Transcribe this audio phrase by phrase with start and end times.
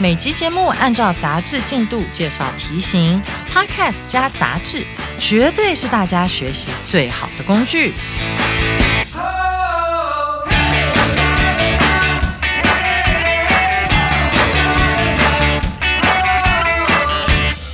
[0.00, 4.84] 每集节目按照杂志进度介绍题型，Podcast 加杂志，
[5.18, 7.94] 绝对是大家学习最好的工具。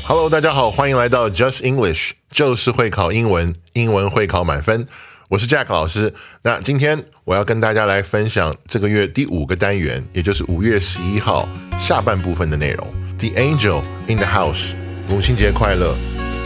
[0.06, 4.86] Hello，大家好，欢迎来到 Just English，就是会考英文，英文会考满分。
[5.29, 6.13] 我是 Jack 老师。
[6.43, 11.47] 那今天我要跟大家来分享这个月第五个单元，也就是五月十一号
[11.79, 12.87] 下半部分的内容。
[13.17, 14.73] The Angel in the House，
[15.07, 15.95] 母亲节快乐。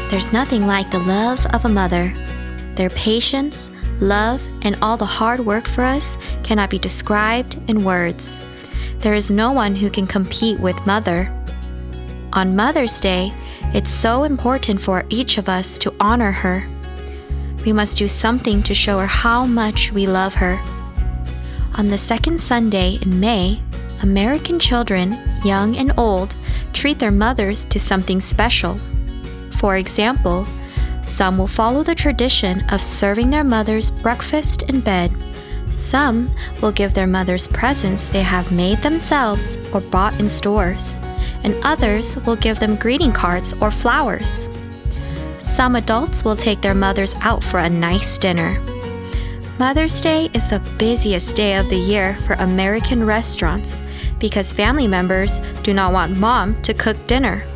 [0.09, 2.13] There's nothing like the love of a mother.
[2.75, 3.69] Their patience,
[4.00, 8.38] love, and all the hard work for us cannot be described in words.
[9.02, 11.30] There is no one who can compete with mother.
[12.33, 13.33] On Mother's Day,
[13.73, 16.63] it's so important for each of us to honor her.
[17.64, 20.60] We must do something to show her how much we love her.
[21.74, 23.60] On the second Sunday in May,
[24.02, 26.34] American children, young and old,
[26.72, 28.78] treat their mothers to something special.
[29.58, 30.46] For example,
[31.02, 35.12] some will follow the tradition of serving their mothers breakfast in bed.
[35.70, 40.94] Some will give their mothers presents they have made themselves or bought in stores.
[41.44, 44.48] And others will give them greeting cards or flowers.
[45.53, 48.58] Some adults will take their mothers out for a nice dinner.
[49.59, 53.77] Mother's Day is the busiest day of the year for American restaurants
[54.19, 57.47] because family members do not want mom to cook dinner.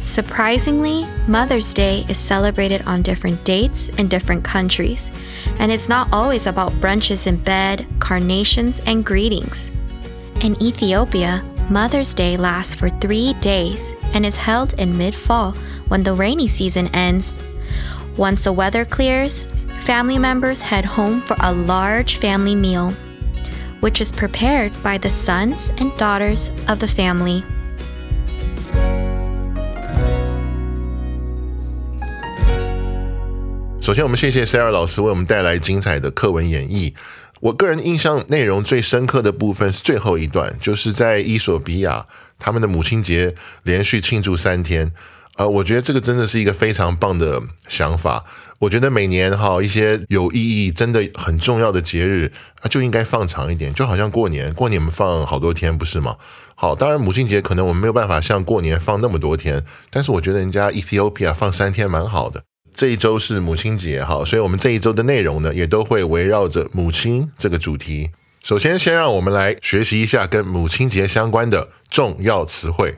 [0.00, 5.12] Surprisingly, Mother's Day is celebrated on different dates in different countries,
[5.60, 9.70] and it's not always about brunches in bed, carnations, and greetings.
[10.40, 15.54] In Ethiopia, Mother's Day lasts for three days and is held in mid fall
[15.93, 17.33] when the rainy season ends.
[18.17, 19.47] Once the weather clears,
[19.85, 22.93] family members head home for a large family meal,
[23.79, 27.43] which is prepared by the sons and daughters of the family.
[33.81, 36.93] 首先，我们谢谢 Sarah 老师为我们带来精彩的课文演绎。
[37.39, 42.05] 我个人印象内容最深刻的部分是最后一段，就是在伊索比亚
[42.37, 44.91] 他们的母亲节连续庆祝三天。
[45.36, 48.24] 呃，我觉得这个真的是一个非常棒的想法。
[48.60, 56.16] 我觉得每年哈一些有意义、真的很重要的节日啊，就应该放长一点，就好像过年，过年我们放好多天，不是吗？
[56.54, 62.44] 好，当然母亲节可能我们没有办法像过年放那么多天，但是我觉得人家 Ethiopia 放三天蛮好的。
[62.72, 68.10] 这一周是母亲节，哈，所以我们这一周的内容呢，也都会围绕着母亲这个主题。
[68.42, 72.96] 首先，先让我们来学习一下跟母亲节相关的重要词汇。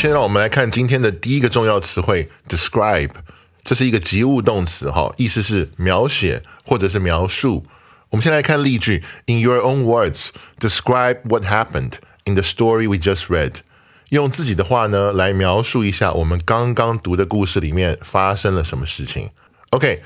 [0.00, 3.10] 先让我们来看今天的第一个重要词汇 “describe”，
[3.62, 7.66] 这是一个及物动词，哈，意思是描写或者是描述。
[8.08, 10.28] 我们先来看例句：In your own words,
[10.58, 13.56] describe what happened in the story we just read。
[14.08, 19.28] 用自己的话呢来描述一下我们刚刚读的故事里面发生了什么事情。
[19.68, 20.02] OK，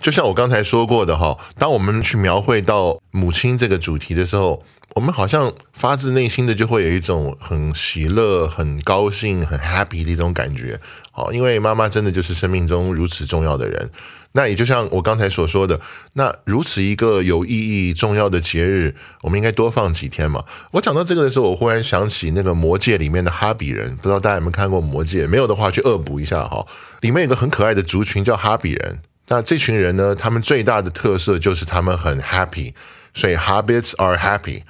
[0.00, 4.62] 就像我刚才说过的哈，当我们去描绘到母亲这个主题的时候，
[4.94, 10.78] 我们好像发自内心的就会有一种很喜乐、很高兴、很 happy 的一种感觉。
[11.10, 13.90] 好，因为妈妈真的就是生命中如此重要的人。
[14.32, 15.80] 那也就像我刚才所说的，
[16.14, 20.44] 那如此一个有意义、重要的节日，我们应该多放几天嘛。
[20.70, 25.26] 我讲到这个的时候，我忽然想起那个《魔戒》里面的哈比人，不知道大家有没有看过《魔戒》？
[25.28, 26.64] 没有的话，去恶补一下哈。
[27.00, 29.00] 里面有个很可爱的族群叫哈比人。
[29.28, 32.72] 那这群人呢，他们最大的特色就是他们很 happy，
[33.14, 34.62] 所以 habits are happy。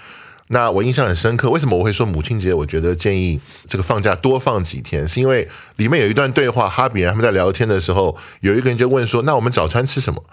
[0.48, 2.54] 那我印象很深刻，为什么我会说母亲节？
[2.54, 5.46] 我觉得建议这个放假多放几天，是因为
[5.76, 10.24] 里面有一段对话，哈比人他们在聊天的时候，有一个人就问说：“那我们早餐吃什么？”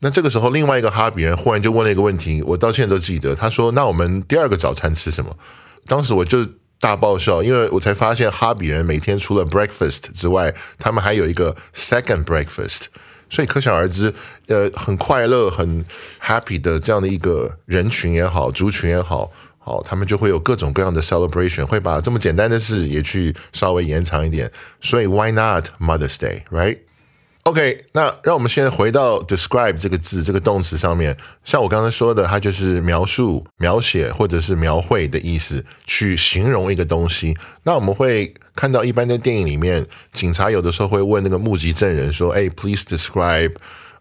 [0.00, 5.36] 那这个时候，另外一个哈比人忽然就问了一个问题，我到现在都记得，他说：“那我们第二个早餐吃什么？”
[5.88, 6.46] 当时我就
[6.78, 12.84] 大爆笑，因为我才发现哈比人每天除了 breakfast 之外，他们还有一个 second breakfast。
[13.30, 14.12] 所以可想而知，
[14.46, 15.84] 呃，很快乐、很
[16.22, 24.50] happy 的这样的一个人群也好，族群也好，好，他们就会有各种各样的 celebration，会把这么简单的事也去稍微延长一点。
[24.80, 26.78] 所以 why not Mother's Day，right？
[27.48, 31.16] OK，那让我们现在回到 describe 这个字这个动词上面，
[31.46, 37.34] 像我刚才说的，它就是描述、描写或者是描绘的意思，去形容一个东西。
[37.62, 43.54] 那我们会看到，一般在电影里面，警察有的时候会问那个目击证人说：“哎，please describe。”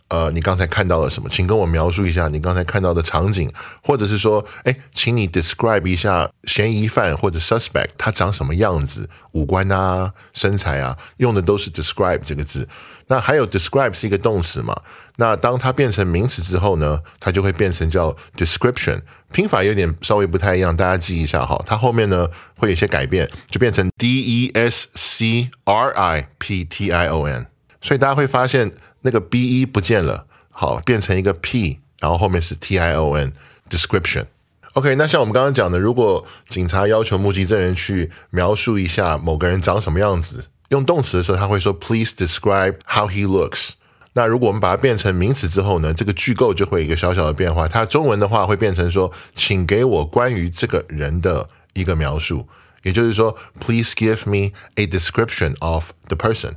[0.10, 1.28] 呃，你刚才看到了什么？
[1.30, 3.52] 请跟我描述一下你刚才看到的场景，
[3.84, 12.68] 或者是说，哎，请你 describe 一下嫌疑犯或者 suspect 他长什么样子，五官啊，身材啊，用的都是 describe 这个字。
[13.08, 14.74] 那还有 describe 是一个动词嘛？
[15.18, 19.02] 那当它变成名词之后呢，它就会变成叫 description。
[19.34, 21.62] 拼法有点稍微不太一样，大家记一下哈。
[21.66, 27.46] 它后面呢会有些改变，就变成 d e s c r i p t i o n。
[27.82, 28.72] 所以大家会发现。
[29.02, 33.34] 那个 b e 不见了，好，变成一个 p，然后后面是 t i o n
[33.70, 34.26] description。
[34.74, 43.72] OK，那像我们刚刚讲的，如果警察要求目击证人去描述一下某个人长什么样子，用动词的时候，他会说 Please describe how he looks。
[44.14, 47.68] 那如果我们把它变成名词之后呢，这个句构就会有一个小小的变化。
[47.68, 52.48] 它中文的话会变成说，请给我关于这个人的一个描述，
[52.84, 56.54] 也就是说，Please give me a description of the person。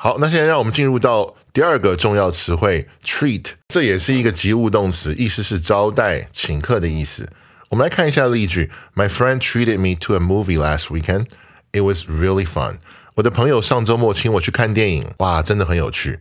[0.00, 7.28] 好，那现在让我们进入到第二个重要词汇 treat，这也是一个及物动词，意思是招待、请客的意思。
[7.68, 11.26] 我们来看一下例句：My friend treated me to a movie last weekend.
[11.72, 12.76] It was really fun.
[13.16, 16.20] 我的朋友上周末请我去看电影，哇，真的很有趣。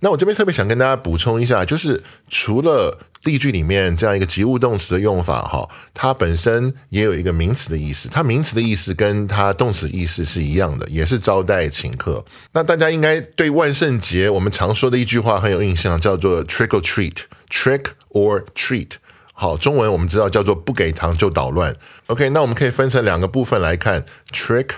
[0.00, 8.08] 那我这边特别想跟大家补充一下，就是除了例句里面这样一个及物动词的用法，哈，它本身也有一个名词的意思。
[8.08, 12.24] 它名词的意思跟它动词意思是一样的，也是招待请客。
[12.52, 18.92] 那大家应该对万圣节我们常说的一句话很有印象，叫做 trick or treat，trick or treat。
[19.32, 21.74] 好，中文我们知道叫做不给糖就捣乱。
[22.06, 24.70] OK，那我们可以分成两个部分来看，trick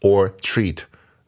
[0.00, 0.78] or treat。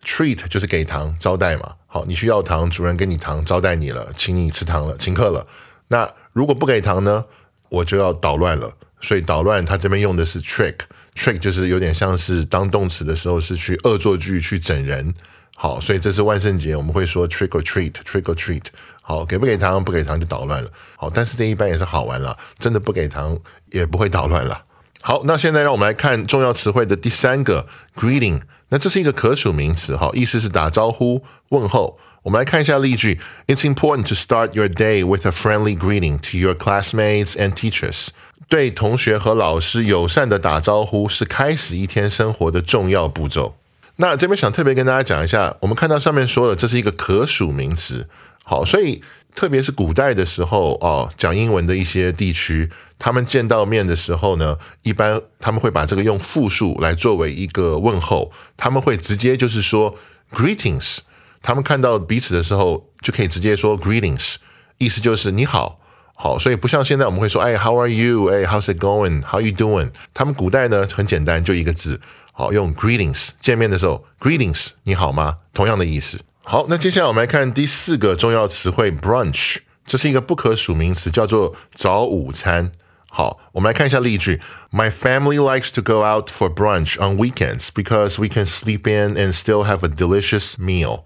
[0.04, 1.74] treat 就是给糖招待嘛。
[1.86, 5.46] 好，你需要糖，主人给你糖，招待你了，请你吃糖了，请客了。
[5.92, 7.22] 那如果不给糖呢，
[7.68, 8.72] 我就要捣乱了。
[9.02, 15.12] 所以捣乱，它这边用的是 trick，trick 就是有点像是当动词的时候是去恶作剧去整人。
[15.56, 18.62] 好，所以这是万圣节我们会说 trick or treat，trick or treat。
[19.02, 20.70] 好，给不给糖，不给糖就捣乱了。
[20.96, 23.36] 好，但是这一般也是好玩了，真的不给糖
[23.72, 24.62] 也不会捣乱了。
[25.02, 27.66] 好，那现在让我们来看重要词汇的第三个
[27.96, 28.40] greeting。
[28.68, 31.98] 那这是一个可数名词，哈，意思是打招呼、问候。
[32.22, 38.08] 我们来看一下例句：It's important to start your day with a friendly greeting to your classmates and teachers。
[38.48, 43.56] 对同学和老师友善的打招呼是开始一天生活的重要步骤。
[43.96, 48.08] 那这边想特别跟大家讲一下，我们看到上面说了，这是一个可数名词。
[48.44, 49.02] 好，所以
[49.34, 59.96] 特别是古代的时候哦，讲英文的一些地区，他们见到面的时候呢，一般他们会把这个用复数来作为一个问候，他们会直接就是说
[60.32, 60.98] greetings，
[61.41, 64.35] 他们看到彼此的时候就可以直接说 greetings，
[64.77, 65.79] 意思就是你好，
[66.15, 72.01] 好，所以不像现在我们会说哎 how are you，哎 how's it going，how you doing，他们古代呢很简单，就一个字，
[72.33, 75.37] 好用 greetings，见面的时候 greetings，你好吗？
[75.53, 76.19] 同样的意思。
[76.43, 82.71] 好，那接下来我们来看第四个重要词汇 brunch，这是一个不可数名词，叫做早午餐。
[83.09, 84.39] 好，我们来看一下例句：
[84.71, 89.33] My family likes to go out for brunch on weekends because we can sleep in and
[89.33, 91.03] still have a delicious meal。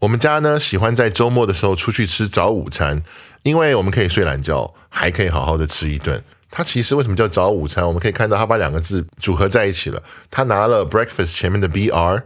[0.00, 3.02] 我们家呢喜欢在周末的时候出去吃早午餐，
[3.42, 6.22] 因为我们可以睡懒觉，还可以好好的吃一顿。
[6.50, 7.86] 它其实为什么叫早午餐？
[7.86, 10.02] 我们可以看到它把两个字组合在一起了。
[10.30, 12.22] 它拿了 breakfast 前面的 br。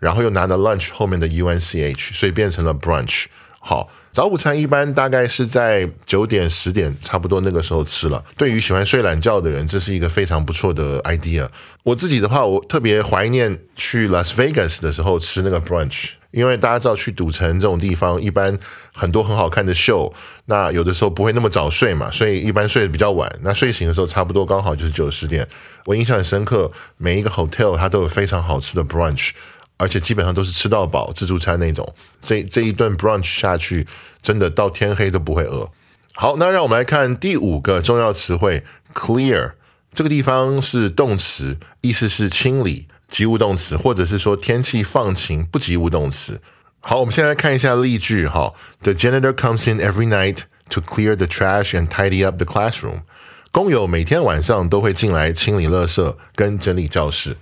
[0.00, 3.26] 然后又拿了 lunch 后面的 unch，所以变成了 brunch。
[3.58, 8.24] 好，早午餐一般大概是在九点十点差不多那个时候吃了。
[8.34, 11.46] 对于喜欢睡懒觉的人，这是一个非常不错的 idea。
[11.82, 18.58] 我自己的话，我特别怀念去 Las Vegas 的时候吃那个 brunch，因为大家知道去赌城这种地方，一般
[18.92, 20.12] 很多很好看的秀，
[20.46, 23.30] 那有的时候不会那么早睡嘛，所以一般睡得比较晚。
[23.42, 25.46] 那睡醒的时候差不多刚好就是九十点。
[25.86, 29.30] 我印象很深刻，每一个 hotel 它都有非常好吃的 brunch。
[29.76, 33.86] 而且基本上都是吃到饱自助餐那种，这这一顿 brunch 下去，
[34.20, 35.70] 真的到天黑都不会饿。
[36.12, 39.52] 好，那让我们来看第五个重要词汇 clear，
[39.94, 46.40] 这个地方是动词，意思是清理，及物动词，或者是说天气放晴不及物动词。
[46.80, 50.38] 好，我们现在看一下例句哈，The janitor comes in every night
[50.70, 53.02] to clear the trash and tidy up the classroom。
[53.50, 57.36] 工友每天晚上都会进来清理垃圾跟整理教室。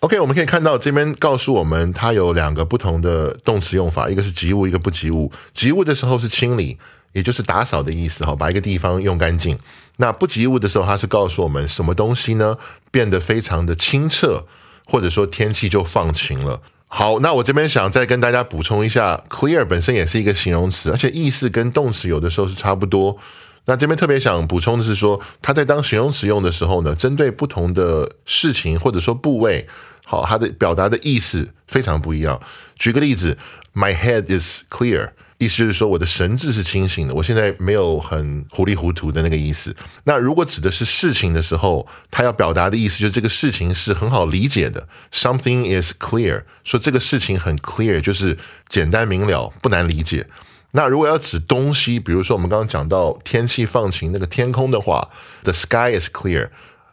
[0.00, 5.30] OK，我们可以看到这边告诉我们，它有两个不同的动词用法，一个是及物，一个不及物。
[5.54, 6.76] 及物的时候是清理，
[7.12, 9.56] 也就是打扫的意思，哈，把一个地方用干净。
[9.98, 12.58] 那不及物的时候，它是告诉我们什么东西呢？
[12.90, 14.44] 变得非常的清澈，
[14.84, 16.60] 或者说天气就放晴了。
[16.88, 23.16] 好，那我这边想再跟大家补充一下，clear 本身也是一个形容词，而且意思跟动词有的时候是差不多。
[23.64, 29.66] 那这边特别想补充的是说，它在当形容词用的时候呢，针对不同的事情或者说部位，
[30.04, 32.38] 好，它的表达的意思非常不一样。
[32.76, 33.38] 举个例子
[33.72, 35.10] ，My head is clear。
[35.42, 39.74] 意思就是说，我的神志是清醒的，我现在没有很糊里糊涂的那个意思。
[40.04, 50.28] 那如果指的是事情的时候，他要表达的意思就是这个事情是很好理解的，something is clear，说这个事情很 clear，就是简单明了，不难理解。
[50.70, 55.10] 那如果要指东西，比如说我们刚刚讲到天气放晴那个天空的话
[55.42, 56.50] ，the sky is clear，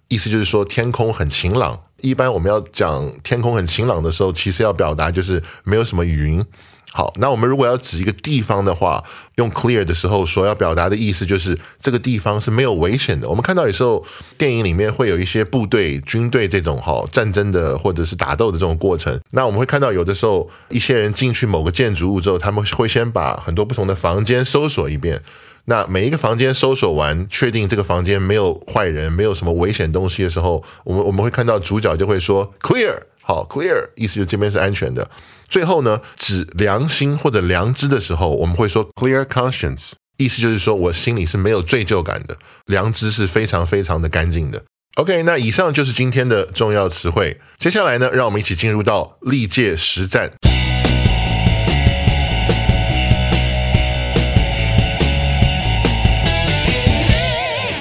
[0.08, 1.80] 意思就是说天空很晴朗。
[2.02, 6.44] 一般我们要讲天空很晴朗的时候，其实要表达就是没有什么云。
[6.92, 9.04] 好，那我们如果要指一个地方的话，
[9.36, 13.30] 用 clear 的时候，所要表达的意思就是这个地方是没有危险的。
[13.30, 14.04] 我们看到有时候
[14.40, 25.22] 电影里面会有一些部队、军队这种哈战争的或者是打斗的这种过程，那我们会看到有的时候一些人进去某个建筑物之后，他们会先把很多不同的房间搜索一遍。
[25.66, 32.98] 那每一个房间搜索完，确定这个房间没有坏人、没有什么危险东西的时候，我们我们会看到主角就会说 clear。
[33.30, 35.08] 好，clear 意思就是这边是安全的。
[35.48, 44.64] 最后呢，指良心或者良知的时候，我们会说 clear conscience，意思就是说我心里是没有罪疚感的，良知是非常非常的干净的。
[44.96, 47.40] OK，那以上就是今天的重要词汇。
[47.60, 50.32] 接下来呢，让我们一起进入到历届实战。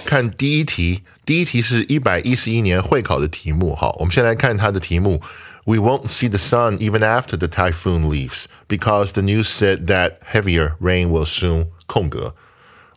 [0.04, 3.74] 看第一题，第一题是一百一十一年会考的题目。
[3.74, 5.20] 好，我们先来看它的题目。
[5.66, 10.72] We won't see the sun even after the typhoon leaves because the news said that heavier
[10.80, 12.34] rain will soon 空格。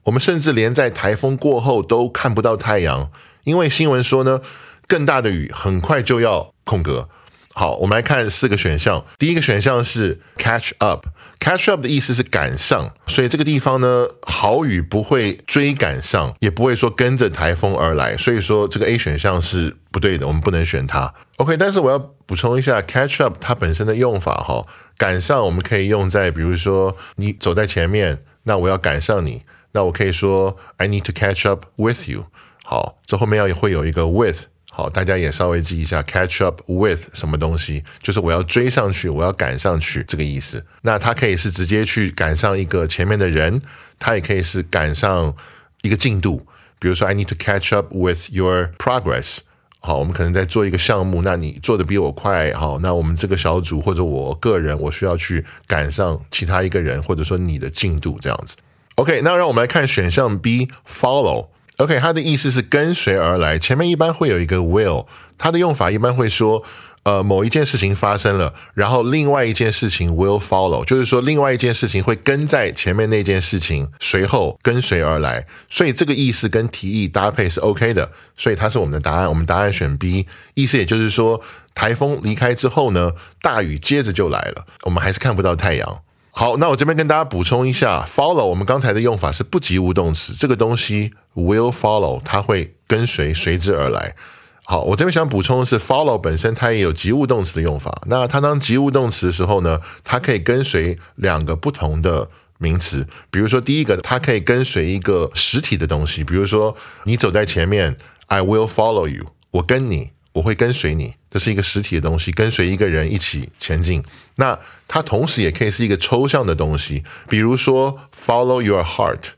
[0.04, 3.12] 我们甚至连在台风过后都看不到太阳，
[3.44, 4.40] 因为新闻说呢，
[4.88, 7.10] 更大的雨很快就要空格。
[7.54, 9.06] 好，我们来看四个选项。
[9.20, 11.08] 第一个选项是 catch up。
[11.40, 18.16] catch up 的意思是赶上，所以这个地方呢，好雨不会追赶上，也不会说跟着台风而来。
[18.16, 21.12] 所以说这个 A 选项是不对的，我们不能选它。
[21.38, 24.66] OK，但是我要补充一下 catch up 它本身的用法哈，
[24.98, 29.42] 赶上我们可以用在比如说你走在前面，那我要赶上你，
[29.72, 32.28] 那我可以说 I need to catch up with you。
[32.64, 34.51] 好，这后面要会有一个 with。
[34.82, 40.66] 好，大家也稍微记一下，catch up with 什么东西，就是我要追上去，我要赶上去这个意思。
[40.82, 43.62] 那它可以是直接去赶上一个前面的人，
[44.00, 45.36] 它也可以是赶上
[45.84, 46.48] 一个进度。
[46.80, 49.38] 比如说，I need to catch up with your progress。
[49.82, 58.56] 好，我们可能在做一个项目，那你做的比我快，好，那我们这个小组或者我个人，我需要去赶上其他一个人，或者说你的进度这样子。
[58.96, 61.50] OK，那让我们来看选项 B，follow。
[61.82, 66.62] OK，它的意思是跟随而来，前面一般会有一个 will，它的用法一般会说，
[67.02, 81.42] 呃，某一件事情发生了，然后另外一件事情 will follow，就是说另外一件事情会跟在前面那件事情随后跟随而来，所以这个意思跟提议搭配是 OK 的，所以它是我们的答案，我们答案选 B，意思也就是说，
[81.74, 86.02] 台风离开之后呢，大雨接着就来了，我们还是看不到太阳。
[86.34, 94.16] 好，那我这边跟大家补充一下，follow 我们刚才的用法是不及物动词，这个东西 will follow，它会跟随随之而来。
[94.64, 98.02] 好，我这边想补充的是，follow 本身它也有及物动词的用法。
[98.06, 103.06] 那它当及物动词的时候呢，它可以跟随两个不同的名词。
[103.30, 107.98] 比如说第一个，它可以跟随一个实体的东西，比如说你走在前面
[108.28, 110.12] ，I will follow you，我跟你。
[110.34, 114.04] 我会跟随你，这是一个实体的东西，跟随一个人一起前进。
[114.36, 114.58] 那
[114.88, 119.32] 它同时也可以是一个抽象的东西，比如说 follow your heart。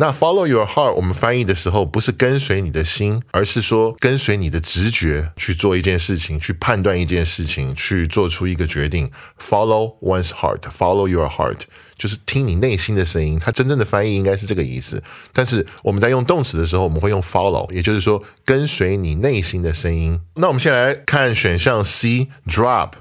[0.00, 9.10] 那 follow your heart，我们翻译的时候不是跟随你的心，而是说跟随你的直觉去做一件事情，去判断一件事情，去做出一个决定。
[9.42, 11.62] Follow one's heart，follow your heart，
[11.96, 13.40] 就是听你内心的声音。
[13.40, 15.02] 它真正的翻译应该是这个意思。
[15.32, 20.20] 但是我们在用动词的时候，我们会用 follow，也就是说跟随你内心的声音。
[20.34, 22.92] 那我们先来看选项 C，drop。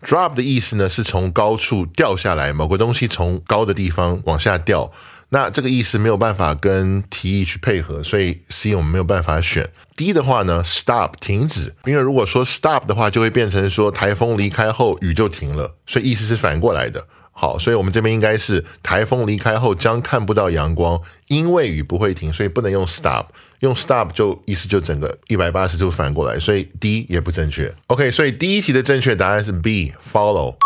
[0.00, 4.90] drop 的意思呢是从高处掉下来，某个东西从高的地方往下掉。
[5.30, 9.68] 那这个意思没有办法跟提议去配合，所以 C 我们没有办法选。
[9.94, 17.06] D 的话呢，stop 停止，因为如果说 stop 的话，就会变成说台风离开后雨就停了，所以意思是反过来的。
[17.32, 23.26] 好，所以我们这边应该是台风离开后将看不到阳光，因为雨不会停，所以不能用 stop，
[23.60, 27.72] 用 stop 就意思就整个一百八十度反过来，所以 D 也不正确。
[27.88, 30.56] OK，所以第一题的正确答案是 B，follow。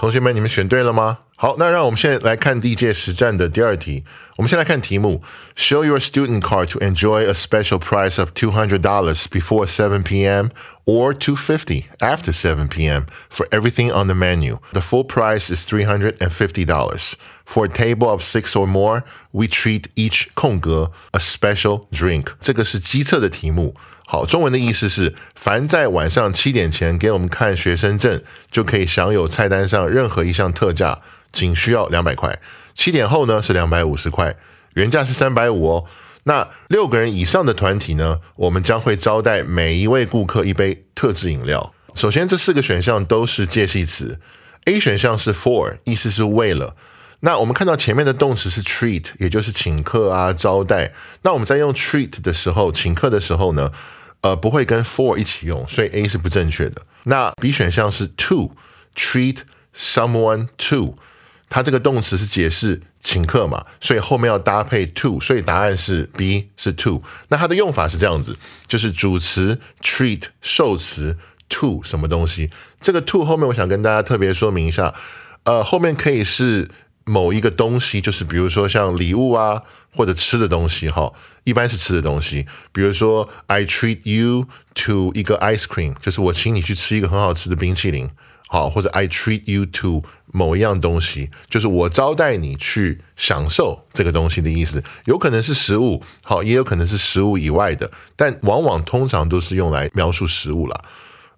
[0.00, 1.18] 同学们，你们选对了吗？
[1.37, 4.05] 好，那让我们现在来看历届实战的第二题。
[4.37, 5.21] 我们先来看题目：
[5.57, 10.51] Show your student card to enjoy a special price of two hundred dollars before seven p.m.
[10.85, 13.07] or two fifty after seven p.m.
[13.29, 14.59] for everything on the menu.
[14.71, 17.15] The full price is three hundred and fifty dollars.
[17.45, 19.03] For a table of six or more,
[19.33, 22.27] we treat each 空格 a special drink。
[22.39, 23.75] 这个是机测的题目。
[24.10, 31.02] 好，中文的意思是，凡在晚上七点前给我们看学生证，就可以享有菜单上任何一项特价。
[31.30, 32.40] 仅需要两百块，
[32.74, 34.34] 七点后呢是两百五十块，
[34.72, 35.84] 原价是三百五哦。
[36.22, 41.74] 那六个人以上的团体呢，我们将会招待每一位顾客一杯特制饮料。
[41.94, 44.18] 首先，这四个选项都是介系词
[44.64, 46.74] ，A 选项是 for，意思是为了。
[47.20, 50.94] 那我们看到前面的动词是 treat，也就是请客啊招待。
[51.22, 53.70] 那我们在用 treat 的时候，请客的时候呢，
[54.20, 56.82] 呃，不会跟 for 一起用，所以 A 是不正确的。
[57.04, 59.38] 那 B 选项是 to，treat
[59.76, 60.96] someone to。
[61.50, 67.02] 它这个动词是解释请客嘛，所以后面要搭配 to，所以答案是 B 是 to。
[67.28, 71.16] 那它的用法是这样子，就是主词 treat 受词
[71.48, 72.50] to 什么东西。
[72.82, 74.94] 这个 to 后面我想跟大家特别说明一下，
[75.44, 76.68] 呃，后面可以是
[77.08, 79.62] 某一个东西，就是比如说像礼物啊
[79.96, 81.12] 或者吃的东西哈，
[81.44, 82.46] 一般是吃的东西。
[82.70, 84.46] 比如说 I treat you
[84.84, 88.08] to 一个 ice cream，就是我请你去吃一个很好吃的冰淇淋。
[88.50, 100.82] 好，或者 I treat you to 某一样东西，就是我招待你去享受这个东西的意思，有可能是食物，好，也有可能是食物以外的，但往往通常都是用来描述食物了。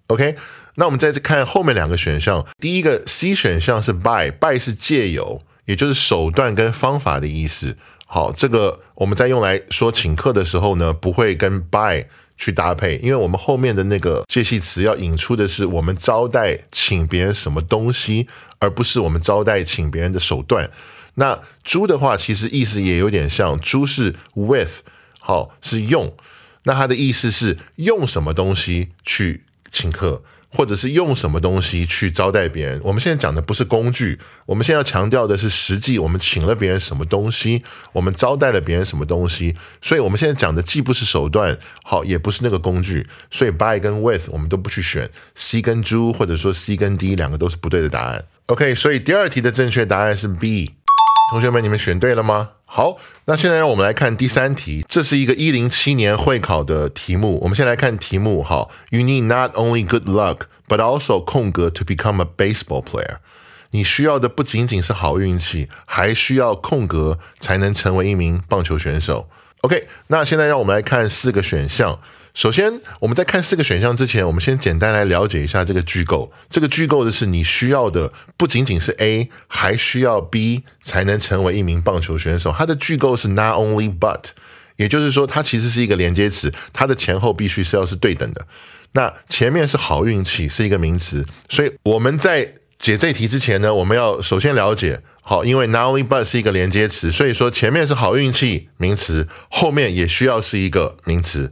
[0.07, 0.37] OK，
[0.75, 7.77] 那我们再看后面两个选项，第一个 C 选项是 by，by 是借由，也就是手段跟方法的意思。
[8.05, 12.05] 好，这个我们在用来说请客的时候呢，不会跟 by。
[12.37, 18.27] 去搭配，因为我们后面的那个介系词要引出的是我们招待请别人什么东西，
[18.57, 20.67] 而不是我们招待请别人的手段。
[21.13, 24.79] 那猪的话，其实意思也有点像，猪是 with，
[25.19, 26.11] 好是用，
[26.63, 30.23] 那它的意思是用什么东西去请客。
[30.53, 32.79] 或者是用什么东西去招待别人？
[32.83, 35.97] 我们现在讲的不是工具，我们现在要强调的是实际。
[35.97, 39.55] 我们请了别人什么东西，我们招待了别人什么东西。
[39.81, 43.07] 所以，我们现在讲的既不是手段，好，也不是那个工具。
[43.29, 48.25] 所以，by 跟 with 我们都不去选，C 跟猪或者说 C 跟 D 两个都是不对的答案。
[48.47, 50.73] OK，所以第二题的正确答案是 B。
[51.31, 52.49] 同学们，你们选对了吗？
[52.65, 57.39] 好，那现在让我们来看第三题，这是一个一零七年会考的题目。
[57.43, 63.19] 我们先来看题目，好，You need not only good luck, but also 空格 to become a baseball player。
[63.69, 69.29] 你需要的不仅仅是好运气，还需要空格才能成为一名棒球选手。
[69.61, 71.97] OK，那现在让我们来看四个选项。
[72.33, 76.31] 首先，我们在看四个选项之前，我们先简单来了解一下这个句构。
[76.49, 82.53] 这个句构的是你需要的不仅仅是 A，还需要 B 才能成为一名棒球选手。
[82.57, 84.23] 它的句构是 not only but，
[84.77, 88.47] 也就是说，它其实是一个连接词，它的前后必须是要是对等的。
[88.93, 101.51] 那前面是好运气，是一个名词，所以我们在解这题之前呢，我们要首先了解好，因为 not only but 是一个连接词，所以说前面是好运气名词，后面也需要是一个名词。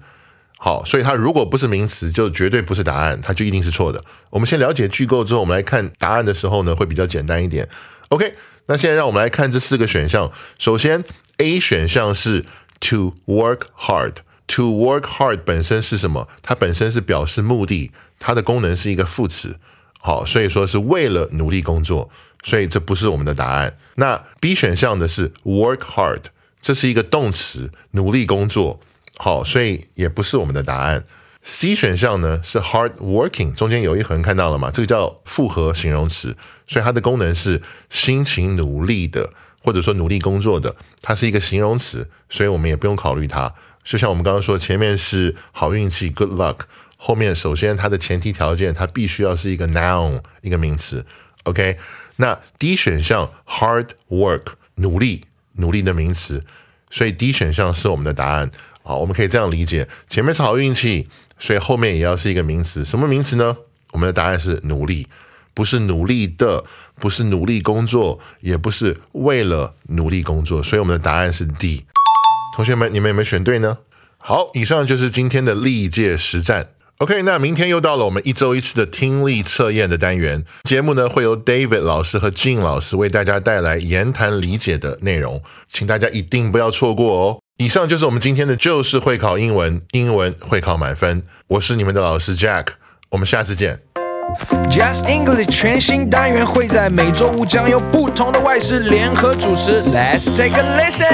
[0.61, 4.03] 好，所以它如果不是名词，就绝对不是答案，它就一定是错的。
[4.29, 7.65] 我们先了解句构之后，我们来看答案的时候呢，会比较简单一点。
[8.09, 10.29] OK，那现在让我们来看这四个选项。
[10.57, 11.01] 首先
[11.37, 12.43] ，A 选项是
[12.81, 14.15] to work hard。
[14.47, 16.27] to work hard 本身是什么？
[16.41, 19.57] 它本身是表示目的，它的功能是一个副词。
[20.01, 22.09] 好，所以说是为了努力工作，
[22.43, 23.77] 所以这不是我们的答案。
[23.95, 26.23] 那 B 选项的是 work hard，
[26.61, 28.81] 这是一个动词，努力工作。
[29.21, 31.03] 好，所以也不是我们的答案。
[31.43, 34.71] C 选项呢是 hard working，中间有一横，看到了吗？
[34.71, 39.29] 这个叫复合形容词，所以它的功能是辛勤努力的，
[39.61, 43.53] 或者说努力工作的，它是一个形容词，所以我们也不用考虑它。
[43.83, 46.59] 就像我们刚刚说，前面是好运气 good luck，
[46.95, 51.05] 后面首先它的前提条件，它必须要是一个 noun，一个名词。
[51.43, 51.77] OK，
[52.17, 54.43] 那 D 选项 hard work，
[54.75, 56.45] 努力，努力的名词，
[56.89, 58.49] 所以 D 选项是我们的答案。
[58.89, 62.83] 好，我们可以这样理解：前面是好运气，所以后面也要是一个名词。
[62.83, 63.55] 什么名词呢？
[63.91, 65.05] 我们的答案是努力，
[65.53, 66.63] 不是努力的，
[66.95, 70.63] 不是努力工作，也不是为了努力工作。
[70.63, 71.85] 所以我们的答案是 D。
[72.55, 73.77] 同学们，你们有没有选对呢？
[74.17, 76.69] 好，以上就是今天的历届实战。
[76.97, 87.39] OK，那明天又到了我们一周一次的听力测验的单元节目呢，会由 David 老师和 Jean 老师为大家带来言谈理解的内容，请大家一定不要错过哦。
[87.59, 91.21] 以上就是我们今天的旧式会考英文，英文会考满分。
[91.45, 92.67] 我是你们的老师 Jack，
[93.09, 93.77] 我们下次见。
[94.71, 99.83] Just English 全新单元会在每周五将由不同的外师联合主持。
[99.83, 101.05] Let's take a listen。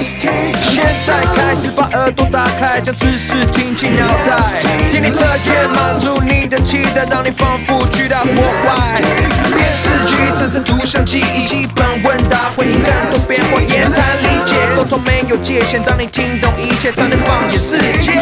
[0.00, 4.40] 现在开始把耳朵打开，将知识听进脑袋，
[4.88, 9.00] 心理测验满足你的期待，让你仿佛去到国外。
[9.46, 14.53] 电视剧产生图像记忆，基本问答会更多变化，言谈理解
[14.84, 18.12] 沟通没有界限，当你听懂一切，才能放眼世界。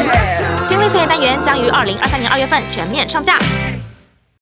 [0.68, 3.36] 听力测验单元将于二零二三年二月份全面上架。